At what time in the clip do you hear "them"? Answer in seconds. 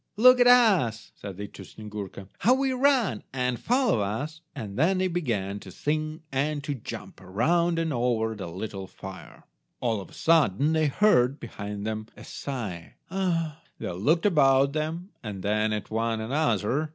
11.85-12.07, 14.73-15.09